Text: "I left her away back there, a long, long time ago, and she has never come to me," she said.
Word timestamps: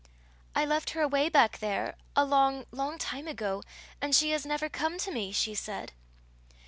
"I 0.55 0.65
left 0.65 0.89
her 0.89 1.01
away 1.03 1.29
back 1.29 1.59
there, 1.59 1.95
a 2.15 2.25
long, 2.25 2.65
long 2.71 2.97
time 2.97 3.27
ago, 3.27 3.61
and 4.01 4.15
she 4.15 4.31
has 4.31 4.47
never 4.47 4.67
come 4.67 4.97
to 4.97 5.11
me," 5.11 5.31
she 5.31 5.53
said. 5.53 5.91